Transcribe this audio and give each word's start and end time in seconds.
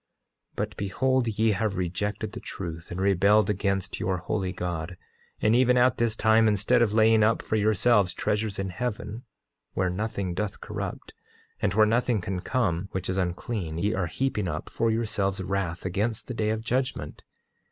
8:25 0.53 0.55
But 0.55 0.77
behold, 0.77 1.27
ye 1.27 1.51
have 1.51 1.77
rejected 1.77 2.31
the 2.31 2.39
truth, 2.39 2.89
and 2.89 2.99
rebelled 2.99 3.51
against 3.51 3.99
your 3.99 4.17
holy 4.17 4.51
God; 4.51 4.97
and 5.39 5.55
even 5.55 5.77
at 5.77 5.99
this 5.99 6.15
time, 6.15 6.47
instead 6.47 6.81
of 6.81 6.95
laying 6.95 7.21
up 7.21 7.43
for 7.43 7.55
yourselves 7.55 8.15
treasures 8.15 8.57
in 8.57 8.69
heaven, 8.71 9.25
where 9.73 9.91
nothing 9.91 10.33
doth 10.33 10.59
corrupt, 10.59 11.13
and 11.61 11.75
where 11.75 11.85
nothing 11.85 12.19
can 12.19 12.39
come 12.39 12.89
which 12.93 13.07
is 13.11 13.19
unclean, 13.19 13.77
ye 13.77 13.93
are 13.93 14.07
heaping 14.07 14.47
up 14.47 14.71
for 14.71 14.89
yourselves 14.89 15.39
wrath 15.39 15.85
against 15.85 16.25
the 16.25 16.33
day 16.33 16.49
of 16.49 16.61
judgment. 16.63 17.21